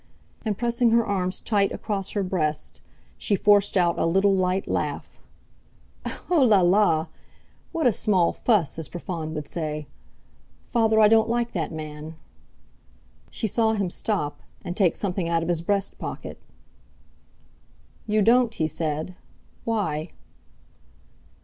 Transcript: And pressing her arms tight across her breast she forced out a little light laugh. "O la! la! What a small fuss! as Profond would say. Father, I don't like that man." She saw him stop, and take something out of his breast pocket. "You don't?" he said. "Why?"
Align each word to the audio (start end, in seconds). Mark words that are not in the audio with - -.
And 0.43 0.57
pressing 0.57 0.89
her 0.89 1.05
arms 1.05 1.39
tight 1.39 1.71
across 1.71 2.13
her 2.13 2.23
breast 2.23 2.81
she 3.19 3.35
forced 3.35 3.77
out 3.77 3.99
a 3.99 4.05
little 4.07 4.33
light 4.35 4.67
laugh. 4.67 5.19
"O 6.27 6.41
la! 6.41 6.61
la! 6.61 7.05
What 7.71 7.85
a 7.85 7.91
small 7.93 8.31
fuss! 8.31 8.79
as 8.79 8.87
Profond 8.87 9.35
would 9.35 9.47
say. 9.47 9.85
Father, 10.71 10.99
I 10.99 11.07
don't 11.07 11.29
like 11.29 11.51
that 11.51 11.71
man." 11.71 12.15
She 13.29 13.45
saw 13.45 13.73
him 13.73 13.91
stop, 13.91 14.41
and 14.63 14.75
take 14.75 14.95
something 14.95 15.29
out 15.29 15.43
of 15.43 15.49
his 15.49 15.61
breast 15.61 15.99
pocket. 15.99 16.41
"You 18.07 18.23
don't?" 18.23 18.55
he 18.55 18.67
said. 18.67 19.13
"Why?" 19.65 20.09